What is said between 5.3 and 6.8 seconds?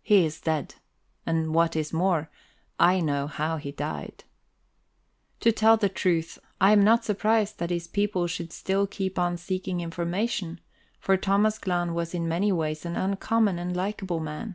To tell the truth, I